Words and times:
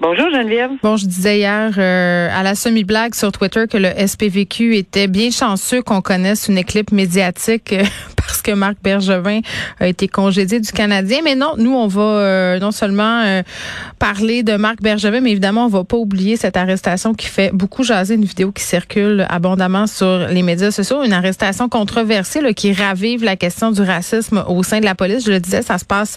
Bonjour, 0.00 0.30
Geneviève. 0.30 0.70
Bon, 0.80 0.96
je 0.96 1.06
disais 1.06 1.38
hier 1.38 1.72
euh, 1.76 2.28
à 2.32 2.44
la 2.44 2.54
semi-blague 2.54 3.16
sur 3.16 3.32
Twitter 3.32 3.64
que 3.68 3.78
le 3.78 3.88
SPVQ 4.06 4.76
était 4.76 5.08
bien 5.08 5.32
chanceux 5.32 5.82
qu'on 5.82 6.02
connaisse 6.02 6.46
une 6.46 6.56
éclipse 6.56 6.92
médiatique 6.92 7.72
euh, 7.72 7.82
parce 8.28 8.42
que 8.42 8.52
Marc 8.52 8.76
Bergevin 8.84 9.40
a 9.80 9.88
été 9.88 10.06
congédié 10.06 10.60
du 10.60 10.70
Canadien. 10.70 11.20
Mais 11.24 11.34
non, 11.34 11.54
nous, 11.56 11.74
on 11.74 11.86
va 11.86 12.02
euh, 12.02 12.58
non 12.58 12.70
seulement 12.70 13.22
euh, 13.24 13.42
parler 13.98 14.42
de 14.42 14.56
Marc 14.56 14.82
Bergevin, 14.82 15.20
mais 15.20 15.30
évidemment, 15.30 15.64
on 15.64 15.68
va 15.68 15.84
pas 15.84 15.96
oublier 15.96 16.36
cette 16.36 16.56
arrestation 16.56 17.14
qui 17.14 17.26
fait 17.26 17.50
beaucoup 17.52 17.82
jaser 17.82 18.14
une 18.14 18.26
vidéo 18.26 18.52
qui 18.52 18.62
circule 18.62 19.26
abondamment 19.30 19.86
sur 19.86 20.28
les 20.28 20.42
médias 20.42 20.70
sociaux. 20.70 21.02
Une 21.02 21.14
arrestation 21.14 21.70
controversée 21.70 22.42
là, 22.42 22.52
qui 22.52 22.72
ravive 22.72 23.24
la 23.24 23.36
question 23.36 23.72
du 23.72 23.80
racisme 23.80 24.44
au 24.46 24.62
sein 24.62 24.80
de 24.80 24.84
la 24.84 24.94
police. 24.94 25.24
Je 25.24 25.32
le 25.32 25.40
disais, 25.40 25.62
ça 25.62 25.78
se 25.78 25.86
passe 25.86 26.16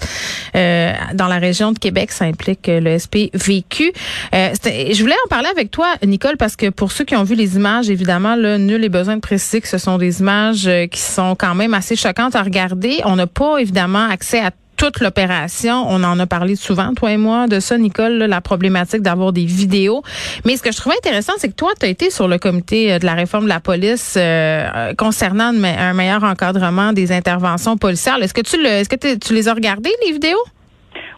euh, 0.56 0.92
dans 1.14 1.28
la 1.28 1.40
région 1.40 1.72
de 1.72 1.80
Québec. 1.80 2.12
Ça 2.12 2.26
implique 2.26 2.68
euh, 2.68 2.82
le 2.82 3.00
SPVQ. 3.00 3.94
Euh, 4.34 4.50
je 4.66 5.02
voulais 5.02 5.16
en 5.26 5.30
parler 5.30 5.48
avec 5.50 5.72
toi, 5.72 5.96
Nicole, 6.06 6.36
parce 6.36 6.58
que 6.58 6.70
pour 6.70 6.92
ceux 6.92 7.06
qui 7.06 7.16
ont 7.16 7.24
vu 7.24 7.36
les 7.36 7.56
images, 7.56 7.90
évidemment, 7.90 8.36
là, 8.36 8.58
nul 8.58 8.84
est 8.84 8.90
besoin 8.90 9.16
de 9.16 9.22
préciser 9.22 9.62
que 9.62 9.68
ce 9.68 9.78
sont 9.78 9.98
des 9.98 10.20
images 10.20 10.68
euh, 10.68 10.88
qui 10.88 11.00
sont 11.00 11.36
quand 11.36 11.56
même 11.56 11.74
assez 11.74 11.96
choquantes 12.02 12.36
à 12.36 12.44
regarder. 12.44 13.02
On 13.06 13.16
n'a 13.16 13.28
pas 13.28 13.58
évidemment 13.60 14.08
accès 14.10 14.40
à 14.40 14.52
toute 14.82 15.00
l'opération. 15.00 15.86
On 15.88 16.04
en 16.04 16.18
a 16.20 16.26
parlé 16.26 16.56
souvent, 16.56 16.96
toi 16.96 17.12
et 17.12 17.18
moi, 17.18 17.46
de 17.46 17.60
ça, 17.60 17.78
Nicole, 17.78 18.18
la 18.18 18.42
problématique 18.42 19.04
d'avoir 19.04 19.32
des 19.32 19.46
vidéos. 19.46 20.02
Mais 20.44 20.58
ce 20.58 20.64
que 20.64 20.72
je 20.72 20.78
trouvais 20.78 20.96
intéressant, 20.96 21.34
c'est 21.38 21.50
que 21.50 21.56
toi, 21.56 21.70
tu 21.80 21.86
as 21.86 21.90
été 21.90 22.10
sur 22.10 22.28
le 22.28 22.40
comité 22.40 22.94
euh, 22.94 22.98
de 22.98 23.06
la 23.06 23.14
réforme 23.14 23.44
de 23.44 23.50
la 23.50 23.60
police 23.60 24.16
euh, 24.18 24.22
euh, 24.22 24.94
concernant 24.96 25.54
un 25.54 25.94
meilleur 25.94 26.24
encadrement 26.24 26.94
des 26.94 27.12
interventions 27.12 27.78
policières. 27.78 28.18
Est-ce 28.24 28.34
que 28.34 28.42
tu 28.42 28.56
est-ce 28.66 28.90
que 28.90 29.18
tu 29.18 29.34
les 29.36 29.48
as 29.48 29.54
regardées, 29.54 29.94
les 30.06 30.14
vidéos? 30.14 30.44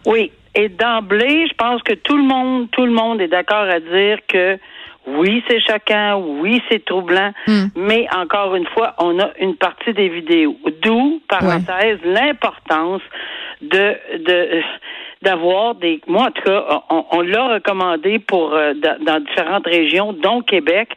Oui. 0.04 0.30
Et 0.54 0.68
d'emblée, 0.68 1.48
je 1.48 1.54
pense 1.54 1.82
que 1.82 1.94
tout 1.94 2.16
le 2.16 2.22
monde, 2.22 2.68
tout 2.70 2.84
le 2.84 2.92
monde 2.92 3.20
est 3.20 3.28
d'accord 3.28 3.66
à 3.68 3.80
dire 3.80 4.18
que 4.28 4.58
oui, 5.06 5.42
c'est 5.48 5.60
choquant, 5.60 6.22
oui, 6.40 6.62
c'est 6.70 6.84
troublant, 6.84 7.32
Hmm. 7.46 7.66
mais 7.76 8.06
encore 8.14 8.54
une 8.54 8.66
fois, 8.66 8.94
on 8.98 9.18
a 9.20 9.30
une 9.38 9.56
partie 9.56 9.92
des 9.92 10.08
vidéos. 10.08 10.56
D'où, 10.82 11.20
parenthèse, 11.28 11.98
l'importance 12.04 13.02
de, 13.60 13.96
de 14.18 14.62
d'avoir 15.22 15.74
des 15.74 16.00
moi 16.06 16.24
en 16.24 16.30
tout 16.30 16.42
cas 16.42 16.82
on, 16.90 17.04
on 17.12 17.20
l'a 17.22 17.54
recommandé 17.54 18.18
pour 18.18 18.52
euh, 18.52 18.74
dans 18.74 19.20
différentes 19.24 19.66
régions 19.66 20.12
dont 20.12 20.42
Québec 20.42 20.90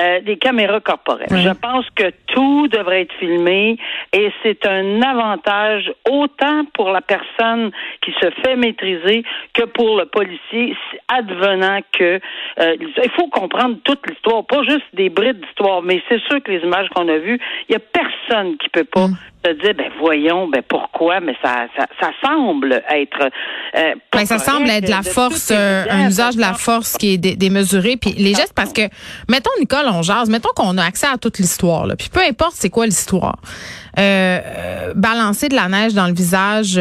euh, 0.00 0.20
des 0.20 0.36
caméras 0.36 0.80
corporelles. 0.80 1.28
Oui. 1.30 1.42
Je 1.42 1.50
pense 1.50 1.86
que 1.94 2.10
tout 2.26 2.68
devrait 2.68 3.02
être 3.02 3.14
filmé 3.14 3.78
et 4.12 4.30
c'est 4.42 4.66
un 4.66 5.02
avantage 5.02 5.90
autant 6.08 6.64
pour 6.74 6.90
la 6.90 7.00
personne 7.00 7.70
qui 8.02 8.12
se 8.20 8.30
fait 8.42 8.56
maîtriser 8.56 9.24
que 9.54 9.64
pour 9.64 9.98
le 9.98 10.06
policier 10.06 10.76
advenant 11.08 11.80
que 11.92 12.20
euh, 12.60 12.76
il 12.80 13.10
faut 13.16 13.28
comprendre 13.28 13.76
toute 13.84 14.08
l'histoire, 14.08 14.44
pas 14.46 14.62
juste 14.62 14.86
des 14.94 15.08
brides 15.08 15.40
d'histoire, 15.40 15.82
mais 15.82 16.02
c'est 16.08 16.20
sûr 16.22 16.42
que 16.42 16.50
les 16.50 16.60
images 16.60 16.88
qu'on 16.90 17.08
a 17.08 17.18
vues, 17.18 17.38
il 17.68 17.72
y 17.72 17.76
a 17.76 17.80
personne 17.80 18.17
qui 18.60 18.68
peut 18.72 18.84
pas 18.84 19.08
Mm. 19.08 19.16
se 19.46 19.50
dire 19.62 19.74
ben 19.76 19.90
voyons, 20.00 20.48
ben 20.48 20.62
pourquoi, 20.68 21.20
mais 21.20 21.34
ça 21.42 21.66
ça, 21.76 21.86
ça 22.00 22.10
semble 22.22 22.72
être 22.90 23.30
euh, 23.76 23.94
Ben, 24.12 24.26
ça 24.26 24.38
semble 24.38 24.68
être 24.68 24.84
de 24.86 24.90
la 24.90 25.00
de 25.00 25.06
force, 25.06 25.50
euh, 25.52 25.84
un 25.88 26.08
usage 26.08 26.34
de 26.36 26.40
la 26.40 26.54
force 26.54 26.96
qui 26.98 27.14
est 27.14 27.18
dé- 27.18 27.36
démesuré. 27.36 27.96
Puis 27.96 28.12
les 28.12 28.34
gestes, 28.34 28.52
parce 28.54 28.72
que, 28.72 28.82
mettons, 29.28 29.50
Nicole, 29.60 29.86
on 29.92 30.02
jase, 30.02 30.28
mettons 30.28 30.48
qu'on 30.56 30.76
a 30.76 30.84
accès 30.84 31.06
à 31.06 31.16
toute 31.18 31.38
l'histoire. 31.38 31.86
là. 31.86 31.94
Puis 31.96 32.08
peu 32.12 32.20
importe 32.20 32.54
c'est 32.56 32.68
quoi 32.70 32.86
l'histoire. 32.86 33.36
Euh, 33.98 34.92
balancer 34.94 35.48
de 35.48 35.54
la 35.56 35.68
neige 35.68 35.94
dans 35.94 36.06
le 36.06 36.14
visage 36.14 36.74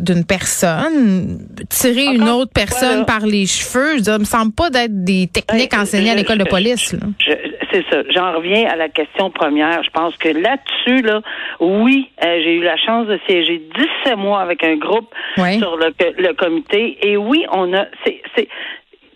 d'une 0.00 0.24
personne, 0.24 1.38
tirer 1.68 2.06
une 2.06 2.28
autre 2.28 2.52
personne 2.52 2.88
voilà. 2.88 3.04
par 3.04 3.20
les 3.26 3.46
cheveux, 3.46 3.92
je 3.92 3.96
veux 3.96 4.00
dire, 4.02 4.18
me 4.18 4.24
semble 4.24 4.52
pas 4.52 4.70
d'être 4.70 5.04
des 5.04 5.28
techniques 5.28 5.70
Ben, 5.72 5.80
enseignées 5.82 6.10
à 6.10 6.14
l'école 6.14 6.38
de 6.38 6.44
police. 6.44 6.92
là. 6.94 7.00
Je- 7.18 7.51
c'est 7.72 7.84
ça. 7.90 8.02
J'en 8.10 8.32
reviens 8.32 8.68
à 8.68 8.76
la 8.76 8.88
question 8.88 9.30
première. 9.30 9.82
Je 9.82 9.90
pense 9.90 10.16
que 10.16 10.28
là-dessus, 10.28 11.02
là, 11.02 11.20
oui, 11.60 12.10
euh, 12.24 12.40
j'ai 12.42 12.54
eu 12.56 12.62
la 12.62 12.76
chance 12.76 13.06
de 13.06 13.18
siéger 13.28 13.62
17 14.04 14.16
mois 14.16 14.40
avec 14.40 14.62
un 14.64 14.76
groupe 14.76 15.12
sur 15.58 15.76
le, 15.76 15.92
le 16.18 16.32
comité. 16.34 16.98
Et 17.08 17.16
oui, 17.16 17.44
on 17.50 17.72
a. 17.74 17.86
C'est, 18.04 18.20
c'est, 18.36 18.48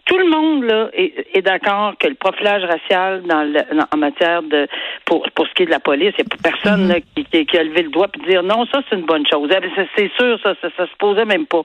tout 0.04 0.18
le 0.18 0.28
monde 0.30 0.62
là 0.62 0.88
est, 0.92 1.26
est 1.36 1.42
d'accord 1.42 1.94
que 1.98 2.06
le 2.06 2.14
profilage 2.14 2.62
racial 2.62 3.22
dans 3.22 3.42
le, 3.42 3.54
dans- 3.74 3.88
en 3.92 3.96
matière 3.96 4.40
de 4.44 4.68
pour 5.04 5.28
pour 5.34 5.48
ce 5.48 5.52
qui 5.54 5.64
est 5.64 5.66
de 5.66 5.70
la 5.72 5.80
police, 5.80 6.14
il 6.16 6.24
n'y 6.24 6.32
a 6.32 6.42
personne 6.50 6.86
là, 6.88 6.94
qui, 7.00 7.24
qui, 7.24 7.44
qui 7.44 7.58
a 7.58 7.64
levé 7.64 7.82
le 7.82 7.88
doigt 7.90 8.06
et 8.24 8.30
dire 8.30 8.44
non, 8.44 8.66
ça 8.66 8.82
c'est 8.88 8.94
une 8.94 9.04
bonne 9.04 9.26
chose. 9.26 9.50
Eh 9.50 9.68
c'est, 9.74 9.88
c'est 9.96 10.10
sûr, 10.16 10.38
ça, 10.44 10.54
ça, 10.62 10.68
ça 10.76 10.86
se 10.86 10.96
posait 11.00 11.24
même 11.24 11.46
pas. 11.46 11.62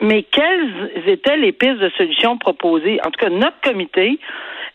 Mais 0.00 0.22
quelles 0.22 0.92
étaient 1.08 1.36
les 1.36 1.50
pistes 1.50 1.78
de 1.78 1.90
solutions 1.98 2.38
proposées? 2.38 3.00
En 3.04 3.10
tout 3.10 3.18
cas, 3.18 3.28
notre 3.28 3.60
comité 3.60 4.20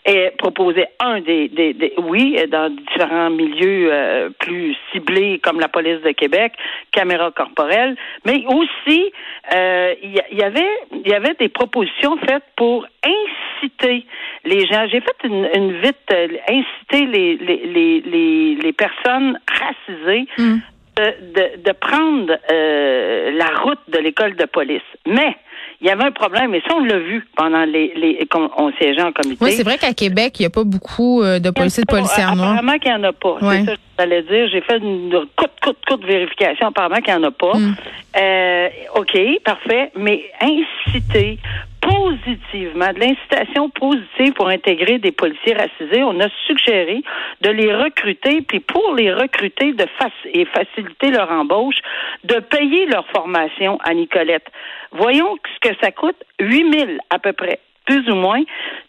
et 0.05 0.31
proposait 0.37 0.89
un 0.99 1.19
des, 1.21 1.47
des, 1.49 1.73
des- 1.73 1.93
oui 1.97 2.37
dans 2.49 2.69
différents 2.69 3.29
milieux 3.31 3.89
euh, 3.91 4.29
plus 4.39 4.75
ciblés 4.91 5.39
comme 5.39 5.59
la 5.59 5.67
police 5.67 6.01
de 6.01 6.11
Québec, 6.11 6.53
caméra 6.91 7.31
corporelle, 7.31 7.95
mais 8.25 8.43
aussi 8.47 9.11
euh, 9.53 9.93
il 10.03 10.11
y, 10.15 10.19
a- 10.19 10.25
il 10.31 10.37
y 10.37 10.43
avait 10.43 10.69
il 10.91 11.07
y 11.07 11.13
avait 11.13 11.33
des 11.39 11.49
propositions 11.49 12.17
faites 12.17 12.43
pour 12.55 12.85
inciter 13.03 14.05
les 14.43 14.65
gens. 14.67 14.85
J'ai 14.91 15.01
fait 15.01 15.15
une, 15.23 15.47
une 15.55 15.81
vite 15.81 15.97
euh, 16.11 16.27
inciter 16.49 17.05
les 17.07 17.35
les, 17.37 17.61
les, 17.65 18.01
les, 18.01 18.55
les 18.55 18.73
personnes 18.73 19.39
racisées 19.49 20.27
Mm. 20.37 20.57
de, 20.97 21.03
de, 21.33 21.61
de 21.63 21.71
prendre 21.73 22.37
euh, 22.51 23.31
la 23.31 23.47
route 23.63 23.79
de 23.89 23.97
l'école 23.99 24.35
de 24.35 24.45
police. 24.45 24.81
Mais 25.05 25.35
il 25.81 25.87
y 25.87 25.89
avait 25.89 26.03
un 26.05 26.11
problème, 26.11 26.53
et 26.55 26.61
ça, 26.67 26.75
on 26.75 26.83
l'a 26.85 26.99
vu 26.99 27.25
pendant 27.35 27.63
les, 27.65 27.93
les 27.95 28.25
qu'on- 28.27 28.49
on 28.57 28.71
siégeait 28.73 29.01
en 29.01 29.11
comité. 29.11 29.37
Oui, 29.43 29.51
c'est 29.51 29.63
vrai 29.63 29.77
qu'à 29.77 29.93
Québec, 29.93 30.39
il 30.39 30.43
n'y 30.43 30.47
a 30.47 30.49
pas 30.49 30.63
beaucoup 30.63 31.21
euh, 31.21 31.39
de 31.39 31.49
policiers 31.49 31.83
de 31.83 31.91
policières 31.91 32.29
pas. 32.29 32.35
noirs. 32.35 32.51
Apparemment 32.53 32.77
qu'il 32.79 32.91
n'y 32.91 32.97
en 32.97 33.03
a 33.03 33.13
pas. 33.13 33.33
Ouais. 33.41 33.59
C'est 33.59 33.65
ça 33.65 33.73
que 33.75 33.79
j'allais 33.99 34.21
dire. 34.23 34.47
J'ai 34.51 34.61
fait 34.61 34.77
une 34.77 35.11
courte, 35.35 35.51
courte, 35.61 35.77
courte 35.87 36.03
vérification. 36.05 36.67
Apparemment 36.67 36.97
qu'il 37.01 37.13
n'y 37.15 37.19
en 37.19 37.27
a 37.27 37.31
pas. 37.31 37.57
Mm. 37.57 37.75
Euh, 38.17 38.67
OK, 38.95 39.17
parfait. 39.43 39.91
Mais 39.97 40.23
inciter 40.41 41.37
positivement, 41.85 42.91
de 42.93 42.99
l'incitation 42.99 43.69
positive 43.69 44.33
pour 44.33 44.47
intégrer 44.47 44.97
des 44.97 45.11
policiers 45.11 45.53
racisés, 45.53 46.03
on 46.03 46.19
a 46.19 46.27
suggéré 46.47 47.03
de 47.41 47.49
les 47.49 47.73
recruter, 47.73 48.41
puis 48.41 48.59
pour 48.59 48.95
les 48.95 49.13
recruter 49.13 49.73
de 49.73 49.85
et 50.33 50.45
faciliter 50.45 51.11
leur 51.11 51.31
embauche, 51.31 51.77
de 52.23 52.39
payer 52.39 52.85
leur 52.87 53.05
formation 53.07 53.77
à 53.83 53.93
Nicolette. 53.93 54.47
Voyons 54.91 55.35
ce 55.55 55.69
que 55.69 55.75
ça 55.81 55.91
coûte, 55.91 56.17
8 56.39 56.73
000 56.73 56.91
à 57.09 57.19
peu 57.19 57.33
près 57.33 57.59
plus 57.85 58.09
ou 58.09 58.15
moins. 58.15 58.41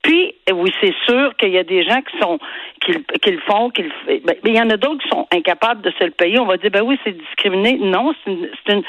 Puis, 0.02 0.34
oui, 0.52 0.72
c'est 0.80 0.94
sûr 1.06 1.34
qu'il 1.36 1.50
y 1.50 1.58
a 1.58 1.64
des 1.64 1.84
gens 1.84 2.00
qui 2.02 2.18
sont 2.20 2.38
qui, 2.84 2.92
le- 2.92 3.04
qui 3.22 3.30
le 3.30 3.40
font, 3.46 3.70
qui 3.70 3.82
le 3.82 3.90
ben, 4.06 4.36
mais 4.44 4.50
il 4.50 4.54
y 4.56 4.60
en 4.60 4.70
a 4.70 4.76
d'autres 4.76 5.02
qui 5.02 5.08
sont 5.08 5.26
incapables 5.34 5.82
de 5.82 5.90
se 5.98 6.04
le 6.04 6.10
payer. 6.12 6.38
On 6.38 6.46
va 6.46 6.56
dire, 6.56 6.70
ben 6.70 6.82
oui, 6.82 6.98
c'est 7.04 7.16
discriminé. 7.16 7.78
Non, 7.80 8.12
c'est 8.24 8.30
une, 8.30 8.48
c'est 8.66 8.72
une, 8.74 8.82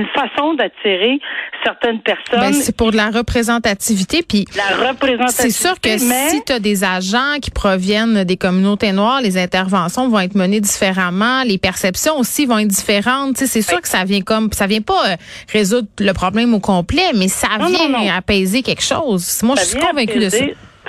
une 0.00 0.06
façon 0.08 0.54
d'attirer 0.54 1.18
certaines 1.64 2.00
personnes. 2.00 2.40
Ben, 2.40 2.52
c'est 2.52 2.76
pour 2.76 2.90
de 2.90 2.96
la 2.96 3.10
représentativité. 3.10 4.22
Puis 4.26 4.46
la 4.56 4.88
représentation. 4.90 5.34
C'est 5.44 5.50
sûr 5.50 5.80
que 5.80 5.88
mais, 6.08 6.28
si 6.30 6.42
tu 6.44 6.52
as 6.52 6.58
des 6.60 6.84
agents 6.84 7.38
qui 7.42 7.50
proviennent 7.50 8.24
des 8.24 8.36
communautés 8.36 8.92
noires, 8.92 9.20
les 9.20 9.36
interventions 9.36 10.08
vont 10.08 10.20
être 10.20 10.34
menées 10.34 10.60
différemment, 10.60 11.42
les 11.44 11.58
perceptions 11.58 12.16
aussi 12.18 12.46
vont 12.46 12.58
être 12.58 12.68
différentes. 12.68 13.36
C'est 13.36 13.62
sûr 13.62 13.80
que 13.80 13.88
ça 13.88 14.04
vient 14.04 14.22
comme 14.22 14.50
ça 14.52 14.66
vient 14.66 14.80
pas 14.80 15.12
euh, 15.12 15.16
résoudre 15.52 15.88
le 16.00 16.12
problème 16.12 16.54
au 16.54 16.60
complet, 16.60 17.12
mais 17.14 17.28
ça 17.28 17.48
Non, 17.58 17.66
vient 17.66 17.88
non, 17.88 17.98
non. 18.04 18.10
apaiser 18.16 18.62
quelque 18.62 18.82
chose. 18.82 19.22
Moi, 19.44 19.54
je 19.56 19.60
ça 19.60 19.66
suis 19.66 19.78
vient 19.78 19.88
convaincue 19.90 20.18
de 20.18 20.28
ça. 20.28 20.44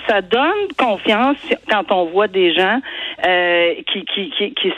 Ça 0.07 0.22
donne 0.22 0.68
confiance 0.78 1.38
quand 1.69 1.92
on 1.92 2.06
voit 2.06 2.28
des 2.28 2.54
gens 2.54 2.80
euh, 3.25 3.74
qui, 3.92 4.06
qui, 4.06 4.30
qui, 4.31 4.54
qui 4.54 4.74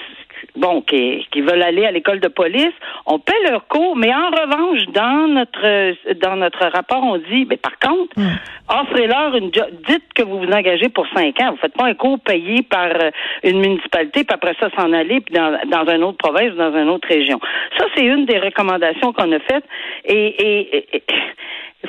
bon, 0.55 0.81
qui, 0.81 1.25
qui 1.31 1.41
veulent 1.41 1.61
aller 1.63 1.85
à 1.85 1.91
l'école 1.91 2.19
de 2.19 2.27
police, 2.27 2.73
on 3.05 3.19
paie 3.19 3.33
leur 3.49 3.67
cours, 3.67 3.95
mais 3.95 4.13
en 4.13 4.29
revanche, 4.29 4.85
dans 4.93 5.27
notre 5.27 6.13
dans 6.13 6.35
notre 6.35 6.65
rapport, 6.67 7.03
on 7.03 7.17
dit, 7.17 7.45
mais 7.49 7.57
par 7.57 7.77
contre, 7.79 8.13
Mm. 8.15 8.29
offrez-leur 8.81 9.35
une 9.35 9.53
job. 9.53 9.67
Dites 9.87 10.11
que 10.15 10.23
vous 10.23 10.39
vous 10.39 10.51
engagez 10.51 10.89
pour 10.89 11.05
cinq 11.15 11.39
ans. 11.41 11.51
Vous 11.51 11.57
faites 11.57 11.73
pas 11.77 11.85
un 11.85 11.93
cours 11.93 12.19
payé 12.19 12.63
par 12.63 12.85
euh, 12.87 13.11
une 13.43 13.59
municipalité, 13.59 14.23
puis 14.23 14.33
après 14.33 14.55
ça 14.59 14.69
s'en 14.75 14.91
aller 14.93 15.19
puis 15.21 15.33
dans, 15.35 15.59
dans 15.69 15.85
une 15.93 16.03
autre 16.03 16.17
province 16.17 16.51
ou 16.53 16.57
dans 16.57 16.75
une 16.75 16.89
autre 16.89 17.07
région. 17.07 17.39
Ça, 17.77 17.85
c'est 17.95 18.03
une 18.05 18.25
des 18.25 18.39
recommandations 18.39 19.13
qu'on 19.13 19.31
a 19.31 19.39
faites. 19.39 19.65
Et, 20.05 20.15
et, 20.15 20.77
et- 20.77 20.87
et- 20.97 21.03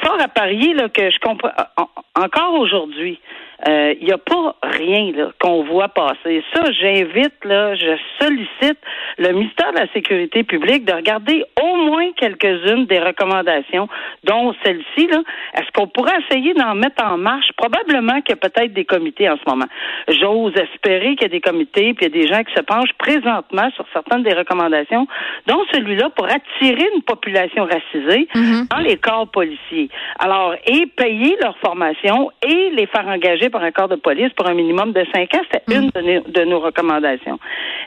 fort 0.05 0.20
à 0.20 0.29
parier 0.29 0.75
là, 0.75 0.88
que 0.88 1.11
je 1.11 1.19
comprends 1.19 1.50
en- 1.76 1.88
encore 2.23 2.55
aujourd'hui. 2.55 3.20
Il 3.66 4.05
n'y 4.05 4.12
a 4.12 4.19
pas 4.19 4.56
rien 4.62 5.12
qu'on 5.40 5.64
voit 5.64 5.88
passer. 5.88 6.44
Ça, 6.55 6.62
j'invite, 6.81 7.44
là, 7.44 7.75
je 7.75 7.96
sollicite 8.20 8.78
le 9.19 9.32
ministère 9.32 9.72
de 9.72 9.78
la 9.78 9.93
Sécurité 9.93 10.44
publique 10.44 10.84
de 10.84 10.93
regarder 10.93 11.44
au 11.60 11.76
moins 11.76 12.12
quelques-unes 12.16 12.87
des 12.87 13.00
recommandations, 13.00 13.88
dont 14.25 14.55
celle-ci. 14.64 15.08
Est-ce 15.55 15.70
qu'on 15.75 15.88
pourrait 15.88 16.19
essayer 16.28 16.55
d'en 16.55 16.75
mettre 16.75 17.05
en 17.05 17.19
marche? 17.19 17.49
Probablement 17.56 18.20
qu'il 18.20 18.31
y 18.31 18.38
a 18.38 18.49
peut-être 18.49 18.72
des 18.72 18.84
comités 18.84 19.28
en 19.28 19.37
ce 19.37 19.49
moment. 19.49 19.66
J'ose 20.08 20.55
espérer 20.56 21.16
qu'il 21.16 21.22
y 21.22 21.25
a 21.25 21.28
des 21.28 21.40
comités, 21.40 21.94
puis 21.94 22.06
il 22.06 22.14
y 22.14 22.19
a 22.19 22.22
des 22.22 22.28
gens 22.28 22.43
qui 22.44 22.55
se 22.55 22.60
penchent 22.60 22.93
présentement 22.99 23.70
sur 23.75 23.84
certaines 23.93 24.22
des 24.22 24.34
recommandations, 24.34 25.06
dont 25.46 25.64
celui-là 25.72 26.10
pour 26.10 26.26
attirer 26.26 26.88
une 26.94 27.02
population 27.02 27.64
racisée 27.64 28.28
mm-hmm. 28.34 28.69
dans 28.69 28.78
les 28.78 28.96
corps 28.96 29.28
policiers. 29.28 29.88
Alors, 30.19 30.55
et 30.66 30.87
payer 30.87 31.37
leur 31.43 31.56
formation 31.58 32.31
et 32.46 32.70
les 32.70 32.87
faire 32.87 33.06
engager 33.06 33.47
par 33.50 33.62
un 33.62 33.70
corps 33.70 33.88
de 33.88 33.96
police 33.96 34.32
pour 34.36 34.46
un 34.46 34.54
minimum 34.54 34.92
de 34.92 35.04
cinq 35.14 35.34
ans, 35.34 35.42
c'est 35.50 35.68
mm. 35.68 35.90
une 36.04 36.22
de 36.32 36.44
nos, 36.44 36.60
recommandations. 36.60 37.38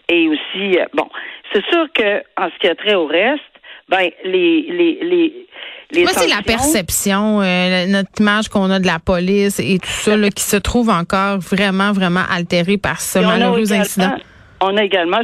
Et 0.09 0.27
aussi, 0.27 0.77
euh, 0.77 0.85
bon, 0.93 1.07
c'est 1.53 1.65
sûr 1.65 1.87
que 1.93 2.19
en 2.37 2.49
ce 2.49 2.59
qui 2.59 2.67
a 2.67 2.75
trait 2.75 2.95
au 2.95 3.05
reste, 3.05 3.41
ben 3.89 4.09
les 4.23 4.61
les 4.69 4.99
les 5.01 5.47
les 5.91 6.03
Moi, 6.03 6.11
c'est 6.13 6.27
la 6.27 6.41
perception, 6.41 7.41
euh, 7.41 7.85
notre 7.87 8.09
image 8.19 8.47
qu'on 8.47 8.69
a 8.71 8.79
de 8.79 8.85
la 8.85 8.99
police 8.99 9.59
et 9.59 9.77
tout 9.77 9.89
ça, 9.89 10.15
là, 10.15 10.29
qui 10.29 10.43
se 10.43 10.55
trouve 10.55 10.89
encore 10.89 11.39
vraiment, 11.39 11.91
vraiment 11.91 12.23
altérée 12.31 12.77
par 12.77 13.01
ce 13.01 13.19
malheureux 13.19 13.73
incident. 13.73 14.15
On 14.61 14.77
a 14.77 14.83
également 14.83 15.21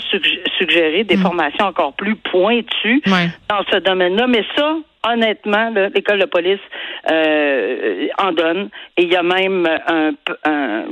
suggéré 0.57 1.03
des 1.03 1.17
mm. 1.17 1.21
formations 1.21 1.65
encore 1.65 1.93
plus 1.93 2.15
pointues 2.15 3.01
dans 3.05 3.63
ce 3.71 3.77
domaine-là, 3.77 4.27
mais 4.27 4.43
ça, 4.55 4.75
honnêtement, 5.07 5.71
l'école 5.93 6.19
de 6.19 6.25
police 6.25 6.59
euh, 7.11 8.07
en 8.17 8.31
donne. 8.31 8.69
Et 8.97 9.03
il 9.03 9.11
y 9.11 9.15
a 9.15 9.23
même 9.23 9.67
un, 9.87 10.11
un 10.43 10.83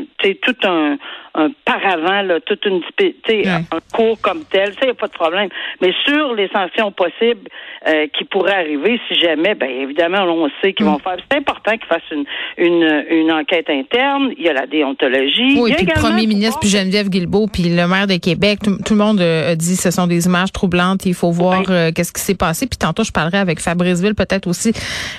tout 0.41 0.55
un, 0.63 0.97
un 1.35 1.49
paravent, 1.65 2.21
là, 2.21 2.39
toute 2.39 2.65
une 2.65 2.81
ouais. 2.99 3.45
un 3.47 3.79
cours 3.93 4.19
comme 4.21 4.43
tel, 4.45 4.73
ça, 4.73 4.79
il 4.83 4.85
n'y 4.85 4.91
a 4.91 4.93
pas 4.93 5.07
de 5.07 5.13
problème. 5.13 5.49
Mais 5.81 5.93
sur 6.05 6.33
les 6.33 6.47
sanctions 6.49 6.91
possibles 6.91 7.49
euh, 7.87 8.07
qui 8.17 8.23
pourraient 8.25 8.53
arriver, 8.53 8.99
si 9.07 9.19
jamais, 9.19 9.53
ben 9.53 9.69
évidemment, 9.69 10.23
on 10.23 10.49
sait 10.61 10.73
qu'ils 10.73 10.85
vont 10.85 10.97
mm. 10.97 11.01
faire. 11.01 11.17
C'est 11.29 11.37
important 11.37 11.71
qu'ils 11.71 11.87
fassent 11.87 12.11
une, 12.11 12.25
une, 12.57 13.05
une, 13.09 13.31
enquête 13.31 13.69
interne. 13.69 14.31
Il 14.37 14.45
y 14.45 14.49
a 14.49 14.53
la 14.53 14.65
déontologie. 14.65 15.59
Oui, 15.59 15.73
puis 15.75 15.85
le 15.85 15.93
premier 15.93 16.25
ministre, 16.25 16.59
puis 16.59 16.69
Geneviève 16.69 17.09
Guilbeault, 17.09 17.47
puis 17.47 17.63
le 17.63 17.87
maire 17.87 18.07
de 18.07 18.17
Québec, 18.17 18.59
tout, 18.63 18.93
le 18.93 18.99
monde 18.99 19.19
euh, 19.19 19.51
a 19.51 19.55
dit 19.55 19.75
que 19.75 19.81
ce 19.81 19.91
sont 19.91 20.07
des 20.07 20.25
images 20.25 20.51
troublantes. 20.51 21.05
Il 21.05 21.13
faut 21.13 21.31
voir 21.31 21.63
euh, 21.69 21.91
qu'est-ce 21.93 22.13
qui 22.13 22.21
s'est 22.21 22.35
passé. 22.35 22.65
Puis 22.67 22.77
tantôt, 22.77 23.03
je 23.03 23.11
parlerai 23.11 23.37
avec 23.37 23.59
Fabrice 23.59 24.01
Ville, 24.01 24.15
peut-être 24.15 24.47
aussi, 24.47 24.71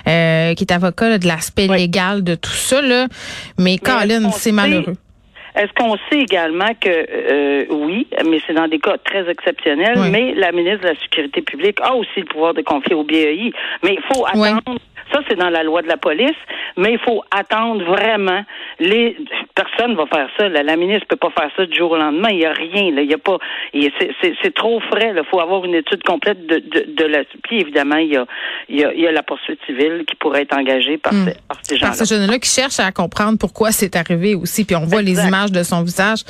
euh, 0.08 0.54
qui 0.54 0.64
est 0.64 0.72
avocat 0.72 1.18
de 1.18 1.26
l'aspect 1.26 1.66
légal 1.66 2.24
de 2.24 2.34
tout 2.34 2.50
ça. 2.50 2.80
Là. 2.80 3.06
Mais, 3.58 3.64
Mais 3.66 3.78
Colin, 3.78 4.30
c'est 4.30 4.52
malheureux. 4.52 4.94
Est-ce 5.56 5.72
qu'on 5.72 5.96
sait 6.10 6.20
également 6.20 6.72
que 6.78 6.90
euh, 6.90 7.64
oui, 7.70 8.06
mais 8.26 8.40
c'est 8.46 8.52
dans 8.52 8.68
des 8.68 8.78
cas 8.78 8.98
très 8.98 9.28
exceptionnels, 9.28 9.98
mais 10.10 10.34
la 10.34 10.52
ministre 10.52 10.82
de 10.82 10.88
la 10.88 11.00
Sécurité 11.00 11.40
publique 11.40 11.80
a 11.80 11.94
aussi 11.94 12.20
le 12.20 12.26
pouvoir 12.26 12.52
de 12.52 12.60
confier 12.60 12.94
au 12.94 13.04
BEI. 13.04 13.52
Mais 13.82 13.94
il 13.94 14.02
faut 14.12 14.26
attendre. 14.26 14.78
Ça, 15.12 15.20
c'est 15.28 15.36
dans 15.36 15.50
la 15.50 15.62
loi 15.62 15.82
de 15.82 15.88
la 15.88 15.96
police, 15.96 16.36
mais 16.76 16.92
il 16.92 16.98
faut 16.98 17.22
attendre 17.30 17.84
vraiment. 17.84 18.44
Les 18.80 19.16
personne 19.54 19.96
va 19.96 20.06
faire 20.06 20.28
ça. 20.36 20.48
La 20.48 20.76
ministre 20.76 21.06
peut 21.08 21.16
pas 21.16 21.30
faire 21.30 21.50
ça 21.56 21.66
du 21.66 21.76
jour 21.76 21.92
au 21.92 21.96
lendemain. 21.96 22.28
Il 22.30 22.38
y 22.38 22.44
a 22.44 22.52
rien. 22.52 22.92
Là. 22.92 23.02
Il 23.02 23.10
y 23.10 23.14
a 23.14 23.18
pas. 23.18 23.38
C'est 23.72 24.54
trop 24.54 24.80
frais. 24.80 25.12
Il 25.16 25.22
faut 25.30 25.40
avoir 25.40 25.64
une 25.64 25.74
étude 25.74 26.02
complète 26.02 26.46
de, 26.46 26.58
de, 26.58 26.94
de 26.94 27.04
la. 27.04 27.24
Puis 27.44 27.60
évidemment, 27.60 27.96
il 27.96 28.12
y 28.12 28.16
a, 28.16 28.26
il 28.68 28.80
y 28.80 28.84
a, 28.84 28.92
il 28.92 29.00
y 29.00 29.06
a 29.06 29.12
la 29.12 29.22
poursuite 29.22 29.58
civile 29.66 30.04
qui 30.06 30.16
pourrait 30.16 30.42
être 30.42 30.56
engagée 30.56 30.98
par, 30.98 31.12
hmm. 31.12 31.26
ces, 31.26 31.36
par 31.48 31.58
ces 31.62 31.76
gens-là. 31.76 31.92
Par 31.92 31.96
ces 31.96 32.14
jeunes-là 32.14 32.38
qui 32.38 32.50
cherchent 32.50 32.80
à 32.80 32.92
comprendre 32.92 33.38
pourquoi 33.38 33.72
c'est 33.72 33.96
arrivé 33.96 34.34
aussi. 34.34 34.64
Puis 34.64 34.76
on 34.76 34.84
voit 34.84 35.02
les 35.02 35.18
images 35.26 35.52
de 35.52 35.62
son 35.62 35.82
visage. 35.82 36.20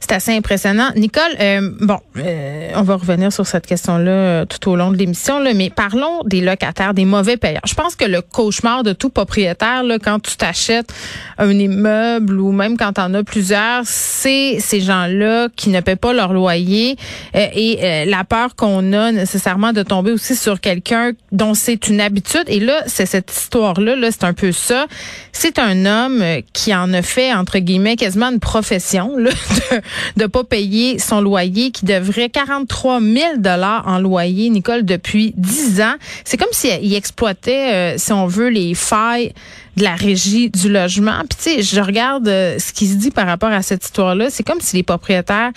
C'est 0.00 0.12
assez 0.12 0.36
impressionnant. 0.36 0.90
Nicole, 0.96 1.22
euh, 1.40 1.60
bon, 1.80 1.98
euh, 2.16 2.70
on 2.76 2.82
va 2.82 2.96
revenir 2.96 3.32
sur 3.32 3.46
cette 3.46 3.66
question-là 3.66 4.10
euh, 4.10 4.44
tout 4.44 4.70
au 4.70 4.76
long 4.76 4.90
de 4.90 4.96
l'émission, 4.96 5.40
mais 5.54 5.70
parlons 5.70 6.22
des 6.24 6.40
locataires, 6.40 6.94
des 6.94 7.04
mauvais 7.04 7.36
payeurs. 7.36 7.62
Je 7.66 7.74
pense 7.74 7.96
que 7.96 8.04
le 8.08 8.22
cauchemar 8.22 8.82
de 8.82 8.92
tout 8.92 9.10
propriétaire, 9.10 9.82
là, 9.82 9.98
quand 9.98 10.20
tu 10.20 10.36
t'achètes 10.36 10.92
un 11.38 11.50
immeuble 11.50 12.40
ou 12.40 12.52
même 12.52 12.76
quand 12.76 12.94
tu 12.94 13.00
en 13.00 13.14
as 13.14 13.22
plusieurs, 13.22 13.82
c'est 13.84 14.58
ces 14.60 14.80
gens-là 14.80 15.48
qui 15.54 15.70
ne 15.70 15.80
paient 15.80 15.96
pas 15.96 16.12
leur 16.12 16.32
loyer 16.32 16.96
et 17.34 18.04
la 18.06 18.24
peur 18.24 18.56
qu'on 18.56 18.92
a 18.92 19.12
nécessairement 19.12 19.72
de 19.72 19.82
tomber 19.82 20.12
aussi 20.12 20.36
sur 20.36 20.60
quelqu'un 20.60 21.12
dont 21.32 21.54
c'est 21.54 21.88
une 21.88 22.00
habitude. 22.00 22.44
Et 22.46 22.60
là, 22.60 22.82
c'est 22.86 23.06
cette 23.06 23.30
histoire-là, 23.32 23.96
-là, 23.96 24.10
c'est 24.10 24.24
un 24.24 24.34
peu 24.34 24.52
ça. 24.52 24.86
C'est 25.32 25.58
un 25.58 25.86
homme 25.86 26.22
qui 26.52 26.74
en 26.74 26.92
a 26.92 27.02
fait, 27.02 27.32
entre 27.32 27.58
guillemets, 27.58 27.96
quasiment 27.96 28.30
une 28.30 28.40
profession 28.40 29.16
là, 29.16 29.30
de 30.16 30.22
ne 30.22 30.26
pas 30.26 30.44
payer 30.44 30.98
son 30.98 31.20
loyer, 31.20 31.70
qui 31.70 31.84
devrait 31.84 32.28
43 32.28 33.00
000 33.00 33.36
dollars 33.38 33.84
en 33.86 33.98
loyer, 33.98 34.50
Nicole, 34.50 34.84
depuis 34.84 35.34
10 35.36 35.80
ans. 35.80 35.94
C'est 36.24 36.36
comme 36.36 36.48
s'il 36.52 36.94
exploitait, 36.94 37.72
euh, 37.72 37.97
si 37.98 38.12
on 38.12 38.26
veut, 38.26 38.48
les 38.48 38.74
failles 38.74 39.32
de 39.76 39.84
la 39.84 39.94
régie 39.94 40.50
du 40.50 40.70
logement. 40.70 41.20
Puis 41.20 41.38
tu 41.42 41.62
sais, 41.62 41.62
je 41.62 41.80
regarde 41.80 42.26
euh, 42.28 42.58
ce 42.58 42.72
qui 42.72 42.86
se 42.86 42.96
dit 42.96 43.10
par 43.10 43.26
rapport 43.26 43.50
à 43.50 43.62
cette 43.62 43.84
histoire-là. 43.84 44.30
C'est 44.30 44.42
comme 44.42 44.60
si 44.60 44.76
les 44.76 44.82
propriétaires 44.82 45.50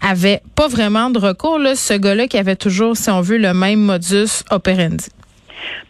avaient 0.00 0.40
pas 0.56 0.68
vraiment 0.68 1.10
de 1.10 1.18
recours. 1.18 1.58
Là, 1.58 1.74
ce 1.74 1.94
gars-là 1.94 2.26
qui 2.26 2.38
avait 2.38 2.56
toujours, 2.56 2.96
si 2.96 3.10
on 3.10 3.20
veut, 3.20 3.38
le 3.38 3.54
même 3.54 3.80
modus 3.80 4.42
operandi. 4.50 5.08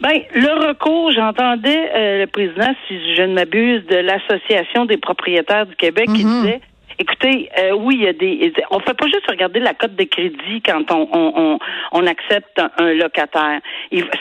Ben, 0.00 0.20
le 0.34 0.69
recours, 0.69 1.10
j'entendais 1.12 1.90
euh, 1.94 2.20
le 2.20 2.26
président, 2.26 2.72
si 2.87 2.94
je 3.16 3.22
ne 3.22 3.34
m'abuse, 3.34 3.84
de 3.87 3.96
l'Association 3.96 4.87
des 4.87 4.96
propriétaires 4.96 5.66
du 5.66 5.76
Québec 5.76 6.06
qui 6.14 6.25
mhm. 6.25 6.43
disait 6.43 6.60
Écoutez, 7.00 7.48
euh, 7.56 7.72
oui, 7.72 7.96
il 7.98 8.02
y 8.02 8.08
a 8.08 8.12
des. 8.12 8.52
On 8.70 8.80
fait 8.80 8.94
pas 8.94 9.06
juste 9.06 9.30
regarder 9.30 9.60
la 9.60 9.72
cote 9.72 9.94
de 9.94 10.02
crédit 10.02 10.60
quand 10.66 10.90
on, 10.90 11.08
on, 11.12 11.58
on, 11.92 12.06
accepte 12.06 12.60
un, 12.78 12.92
locataire. 12.94 13.60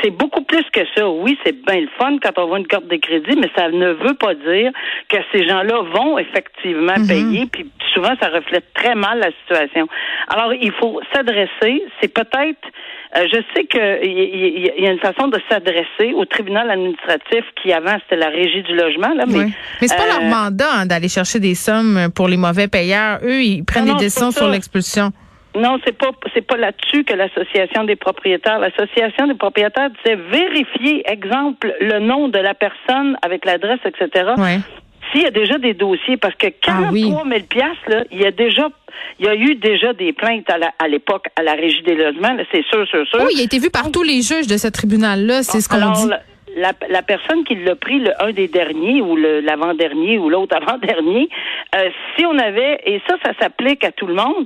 C'est 0.03 0.11
beaucoup 0.11 0.43
plus 0.43 0.63
que 0.71 0.81
ça. 0.95 1.09
Oui, 1.09 1.39
c'est 1.43 1.55
bien 1.65 1.81
le 1.81 1.89
fun 1.97 2.17
quand 2.21 2.37
on 2.37 2.47
voit 2.47 2.59
une 2.59 2.67
cote 2.67 2.87
de 2.87 2.97
crédit, 2.97 3.35
mais 3.35 3.49
ça 3.55 3.69
ne 3.69 3.93
veut 3.93 4.13
pas 4.13 4.35
dire 4.35 4.71
que 5.09 5.17
ces 5.31 5.47
gens-là 5.47 5.81
vont 5.91 6.19
effectivement 6.19 6.97
mhm. 6.97 7.07
payer. 7.07 7.45
Puis 7.51 7.67
souvent, 7.93 8.13
ça 8.21 8.29
reflète 8.29 8.71
très 8.75 8.93
mal 8.93 9.19
la 9.19 9.31
situation. 9.41 9.87
Alors, 10.27 10.53
il 10.53 10.71
faut 10.73 11.01
s'adresser. 11.13 11.83
C'est 11.99 12.13
peut-être 12.13 12.61
je 13.15 13.41
sais 13.53 13.65
qu'il 13.65 14.81
y, 14.81 14.87
a 14.87 14.91
une 14.91 14.99
façon 14.99 15.27
de 15.27 15.39
s'adresser 15.49 16.13
au 16.13 16.25
tribunal 16.25 16.69
administratif 16.69 17.43
qui 17.61 17.71
avant 17.71 17.97
c'était 18.01 18.17
la 18.17 18.29
régie 18.29 18.63
du 18.63 18.75
logement 18.75 19.13
là, 19.15 19.25
mais 19.27 19.47
mais 19.81 19.87
c'est 19.87 19.95
pas 19.95 20.05
leur 20.05 20.21
euh, 20.21 20.29
mandat 20.29 20.71
hein, 20.73 20.85
d'aller 20.85 21.07
chercher 21.07 21.39
des 21.39 21.55
sommes 21.55 22.09
pour 22.13 22.27
les 22.27 22.37
mauvais 22.37 22.67
payeurs. 22.67 23.19
Eux, 23.23 23.41
ils 23.41 23.63
prennent 23.63 23.85
des 23.85 23.95
décisions 23.95 24.31
sur 24.31 24.49
l'expulsion. 24.49 25.11
Non, 25.55 25.79
c'est 25.85 25.97
pas 25.97 26.11
c'est 26.33 26.45
pas 26.45 26.57
là-dessus 26.57 27.03
que 27.03 27.13
l'association 27.13 27.83
des 27.83 27.95
propriétaires. 27.95 28.59
L'association 28.59 29.27
des 29.27 29.33
propriétaires 29.33 29.89
disait 29.89 30.15
vérifier, 30.15 31.09
exemple, 31.09 31.73
le 31.81 31.99
nom 31.99 32.27
de 32.27 32.37
la 32.37 32.53
personne 32.53 33.17
avec 33.23 33.45
l'adresse, 33.45 33.79
etc. 33.85 34.33
Ouais. 34.37 34.59
S'il 35.11 35.21
y 35.21 35.25
a 35.25 35.31
déjà 35.31 35.57
des 35.57 35.73
dossiers, 35.73 36.17
parce 36.17 36.35
que 36.35 36.47
43 36.47 37.23
ah 37.25 37.29
000 37.29 37.45
là, 37.87 38.03
il 38.11 38.21
y 38.21 38.25
a 38.25 38.31
déjà, 38.31 38.69
il 39.19 39.25
y 39.25 39.29
a 39.29 39.35
eu 39.35 39.55
déjà 39.55 39.93
des 39.93 40.13
plaintes 40.13 40.49
à 40.49 40.87
l'époque 40.87 41.27
à, 41.35 41.43
la 41.43 41.53
régie 41.53 41.81
des 41.83 41.95
logements, 41.95 42.35
c'est 42.51 42.65
sûr, 42.65 42.87
sûr, 42.87 43.05
sûr. 43.07 43.19
Oui, 43.21 43.33
il 43.35 43.39
a 43.41 43.43
été 43.43 43.59
vu 43.59 43.69
par 43.69 43.91
tous 43.91 44.03
les 44.03 44.21
juges 44.21 44.47
de 44.47 44.57
ce 44.57 44.67
tribunal-là, 44.67 45.43
c'est 45.43 45.61
ce 45.61 45.69
qu'on 45.69 45.91
dit 45.91 46.09
la, 46.55 46.71
la 46.89 47.01
personne 47.01 47.43
qui 47.43 47.55
l'a 47.55 47.75
pris, 47.75 47.99
le 47.99 48.11
un 48.23 48.31
des 48.31 48.47
derniers 48.47 49.01
ou 49.01 49.15
l'avant-dernier 49.15 50.17
ou 50.17 50.29
l'autre 50.29 50.55
avant-dernier, 50.55 51.29
euh, 51.75 51.89
si 52.15 52.25
on 52.25 52.37
avait, 52.37 52.79
et 52.85 53.01
ça, 53.07 53.15
ça 53.23 53.31
s'applique 53.39 53.83
à 53.83 53.91
tout 53.91 54.07
le 54.07 54.13
monde, 54.13 54.45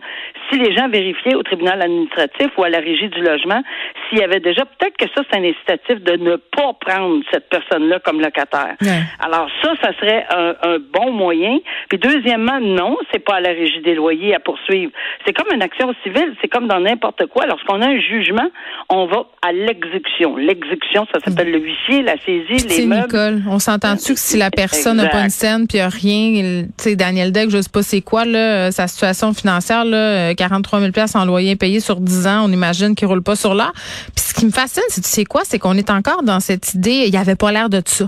si 0.50 0.60
les 0.60 0.76
gens 0.76 0.90
vérifiaient 0.90 1.36
au 1.36 1.44
tribunal 1.44 1.82
administratif 1.82 2.48
ou 2.58 2.64
à 2.64 2.70
la 2.70 2.80
régie 2.80 3.10
du 3.10 3.22
logement, 3.22 3.62
s'il 4.10 4.20
y 4.20 4.24
avait 4.24 4.40
déjà, 4.40 4.66
peut-être 4.66 4.98
que 4.98 5.06
ça, 5.16 5.24
c'est 5.30 5.38
un 5.38 5.44
incitatif 5.44 6.04
de 6.04 6.18
ne 6.18 6.36
pas 6.36 6.74
prendre 6.80 7.24
cette 7.32 7.50
personne-là 7.50 8.00
comme 8.00 8.20
locataire. 8.20 8.76
Alors 9.20 9.48
ça, 9.62 9.74
ça 9.82 9.94
serait 10.00 10.26
un, 10.30 10.56
un, 10.64 10.80
bon 10.80 11.12
moyen. 11.12 11.60
Puis 11.90 11.98
deuxièmement, 11.98 12.60
non, 12.60 12.98
c'est 13.12 13.20
pas 13.24 13.36
à 13.36 13.40
la 13.40 13.50
régie 13.50 13.82
des 13.82 13.96
loyers 13.96 14.36
à 14.36 14.40
poursuivre. 14.40 14.92
C'est 15.26 15.34
comme 15.34 15.54
une 15.54 15.62
action 15.62 15.94
civile, 16.04 16.36
c'est 16.42 16.48
comme 16.48 16.68
dans 16.68 16.80
n'importe 16.80 17.28
quoi. 17.28 17.46
Lorsqu'on 17.46 17.82
a 17.82 17.88
un 17.88 18.00
jugement, 18.00 18.50
on 18.90 19.06
va 19.06 19.26
à 19.42 19.52
l'exécution. 19.52 20.36
L'exécution, 20.36 21.08
ça 21.14 21.20
s'appelle 21.20 21.52
le 21.52 21.60
huissier 21.60 21.91
la 22.02 22.16
saisie, 22.26 22.68
les 22.68 22.86
meubles. 22.86 23.04
Nicole, 23.04 23.44
on 23.48 23.60
s'entend-tu 23.60 24.14
que 24.14 24.20
si 24.20 24.38
la 24.38 24.50
personne 24.50 24.98
n'a 24.98 25.08
pas 25.08 25.24
une 25.24 25.30
scène 25.30 25.68
puis 25.68 25.80
a 25.80 25.90
rien, 25.90 26.64
tu 26.78 26.84
sais, 26.84 26.96
Daniel 26.96 27.32
Deck, 27.32 27.50
je 27.50 27.62
sais 27.62 27.70
pas 27.70 27.84
c'est 27.84 28.02
quoi, 28.02 28.26
là, 28.26 28.68
euh, 28.68 28.72
sa 28.72 28.88
situation 28.88 29.34
financière, 29.34 29.86
là, 29.86 30.34
43 30.34 30.80
euh, 30.80 30.92
000 30.94 31.08
en 31.16 31.26
loyer 31.26 31.56
payé 31.56 31.80
sur 31.80 32.00
10 32.00 32.28
ans, 32.28 32.46
on 32.46 32.52
imagine 32.52 32.96
qu'il 32.96 33.08
roule 33.08 33.24
pas 33.24 33.36
sur 33.36 33.54
l'art. 33.54 33.74
Puis 34.16 34.26
ce 34.30 34.34
qui 34.34 34.46
me 34.46 34.52
fascine, 34.52 34.84
c'est 34.90 35.02
tu 35.02 35.10
sais 35.10 35.26
quoi, 35.26 35.42
c'est 35.44 35.60
qu'on 35.60 35.78
est 35.78 35.90
encore 35.90 36.24
dans 36.24 36.40
cette 36.40 36.74
idée, 36.74 37.04
il 37.08 37.14
y 37.14 37.18
avait 37.18 37.36
pas 37.36 37.52
l'air 37.52 37.70
de 37.70 37.82
ça 37.86 38.06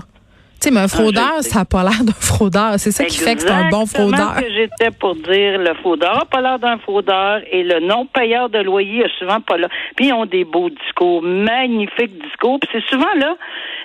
sais, 0.64 0.70
mais 0.70 0.80
un 0.80 0.88
fraudeur, 0.88 1.42
sais. 1.42 1.50
ça 1.50 1.60
n'a 1.60 1.64
pas 1.64 1.82
l'air 1.82 2.02
d'un 2.04 2.12
fraudeur. 2.12 2.74
C'est 2.78 2.90
ça 2.90 3.04
qui 3.04 3.18
fait 3.18 3.34
que 3.36 3.42
c'est 3.42 3.50
un 3.50 3.68
bon 3.70 3.86
fraudeur. 3.86 4.34
que 4.36 4.50
j'étais 4.52 4.90
pour 4.90 5.14
dire. 5.14 5.58
Le 5.58 5.74
fraudeur 5.80 6.16
n'a 6.16 6.24
pas 6.24 6.40
l'air 6.40 6.58
d'un 6.58 6.78
fraudeur 6.78 7.40
et 7.50 7.62
le 7.62 7.80
non-payeur 7.80 8.48
de 8.50 8.58
loyer 8.58 9.04
a 9.04 9.08
souvent 9.18 9.40
pas 9.40 9.56
là. 9.56 9.68
Puis 9.96 10.06
ils 10.08 10.12
ont 10.12 10.26
des 10.26 10.44
beaux 10.44 10.70
discours, 10.70 11.22
magnifiques 11.22 12.18
discours. 12.22 12.58
Puis 12.60 12.68
c'est 12.72 12.84
souvent 12.94 13.12
là 13.16 13.36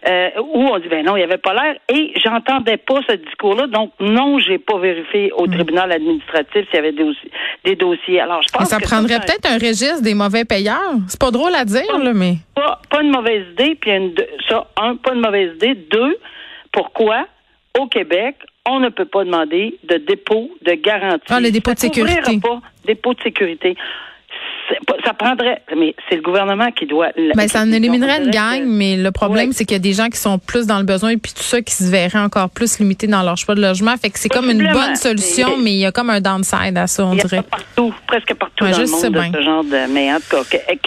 euh, 0.07 0.29
où 0.53 0.67
on 0.67 0.79
dit, 0.79 0.87
ben 0.87 1.05
non, 1.05 1.15
il 1.15 1.19
n'y 1.19 1.23
avait 1.25 1.37
pas 1.37 1.53
l'air. 1.53 1.75
Et 1.89 2.13
j'entendais 2.23 2.77
pas 2.77 2.99
ce 3.09 3.15
discours-là. 3.15 3.67
Donc 3.67 3.91
non, 3.99 4.39
j'ai 4.39 4.57
pas 4.57 4.77
vérifié 4.77 5.31
au 5.33 5.47
tribunal 5.47 5.91
administratif 5.91 6.65
s'il 6.67 6.75
y 6.75 6.77
avait 6.77 6.91
des, 6.91 7.03
dossiers- 7.03 7.31
des 7.65 7.75
dossiers. 7.75 8.21
Alors 8.21 8.41
je 8.41 8.47
Mais 8.53 8.59
pense 8.59 8.69
ça 8.69 8.77
que 8.77 8.83
prendrait 8.83 9.19
peut-être 9.19 9.45
un 9.49 9.55
registre 9.57 10.01
des 10.01 10.13
mauvais 10.13 10.45
payeurs. 10.45 10.93
C'est 11.07 11.19
pas 11.19 11.31
drôle 11.31 11.53
à 11.55 11.65
dire, 11.65 11.97
là, 12.01 12.13
mais. 12.13 12.35
pas, 12.55 12.79
pas 12.89 13.01
une 13.01 13.11
mauvaise 13.11 13.43
idée, 13.53 13.75
puis 13.79 13.91
une, 13.91 14.13
ça, 14.47 14.67
un, 14.81 14.95
pas 14.95 15.13
une 15.13 15.21
mauvaise 15.21 15.55
idée. 15.55 15.75
Deux, 15.91 16.17
pourquoi 16.83 17.27
au 17.77 17.87
Québec, 17.87 18.35
on 18.65 18.79
ne 18.79 18.87
peut 18.89 19.05
pas 19.05 19.25
demander 19.25 19.77
de 19.89 19.97
dépôt 19.97 20.49
de 20.65 20.73
garantie. 20.75 21.25
Ah, 21.29 21.39
le 21.41 21.51
dépôt 21.51 21.73
de 21.73 21.79
sécurité. 21.79 22.39
pas 22.41 22.61
dépôt 22.85 23.13
de 23.13 23.21
sécurité. 23.21 23.75
Ça 25.03 25.13
prendrait, 25.13 25.61
mais 25.75 25.95
c'est 26.07 26.15
le 26.17 26.21
gouvernement 26.21 26.71
qui 26.71 26.85
doit. 26.85 27.09
Ben, 27.35 27.47
ça 27.47 27.61
en 27.61 27.71
éliminerait 27.71 28.23
une 28.23 28.29
gang, 28.29 28.61
mais 28.65 28.95
le 28.97 29.11
problème, 29.11 29.47
Ouais. 29.47 29.53
c'est 29.53 29.65
qu'il 29.65 29.73
y 29.73 29.79
a 29.79 29.79
des 29.79 29.93
gens 29.93 30.07
qui 30.09 30.17
sont 30.17 30.37
plus 30.37 30.67
dans 30.67 30.77
le 30.77 30.83
besoin 30.85 31.09
et 31.09 31.17
puis 31.17 31.33
tout 31.33 31.41
ça 31.41 31.59
qui 31.63 31.73
se 31.73 31.89
verraient 31.89 32.19
encore 32.19 32.49
plus 32.51 32.77
limités 32.79 33.07
dans 33.07 33.23
leur 33.23 33.35
choix 33.35 33.55
de 33.55 33.61
logement. 33.61 33.97
Fait 33.97 34.11
que 34.11 34.19
c'est 34.19 34.29
comme 34.29 34.49
une 34.51 34.71
bonne 34.71 34.95
solution, 34.95 35.57
Mais- 35.57 35.71
il 35.71 35.79
y 35.79 35.85
a 35.87 35.91
comme 35.91 36.11
un 36.11 36.21
downside 36.21 36.77
à 36.77 36.85
ça, 36.85 37.03
on 37.05 37.15
y 37.15 37.19
a 37.19 37.23
dirait. 37.23 37.37
ça 37.37 37.43
partout, 37.43 37.93
presque 38.05 38.33
partout 38.35 38.63
Ouais, 38.65 38.71
dans 38.71 38.77
le 38.79 38.85
monde, 38.87 39.31
de 39.31 39.37
ce 39.37 39.41
genre 39.41 39.63
de. 39.63 39.91
Mais 39.91 40.13
en 40.13 40.17
tout 40.17 40.29
cas, 40.29 40.43
que- 40.43 40.75
que- 40.75 40.79